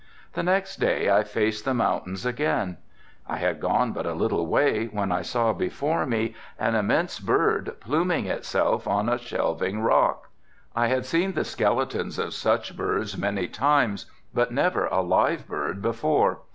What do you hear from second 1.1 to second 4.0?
I faced the mountains again. I had gone